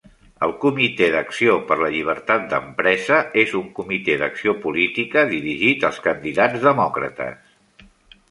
[0.45, 6.65] El Comitè d'Acció per la Llibertat d'Empresa és un comitè d'acció política dirigit als candidats
[6.69, 7.55] demòcrates.